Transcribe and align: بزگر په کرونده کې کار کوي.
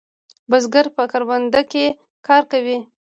بزگر 0.51 0.85
په 0.95 1.03
کرونده 1.11 1.61
کې 1.71 1.85
کار 2.27 2.43
کوي. 2.51 2.77